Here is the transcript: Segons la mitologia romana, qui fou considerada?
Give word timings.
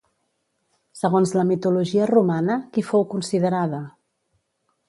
Segons 1.01 1.33
la 1.39 1.43
mitologia 1.51 2.09
romana, 2.13 2.57
qui 2.79 2.87
fou 2.91 3.07
considerada? 3.15 3.83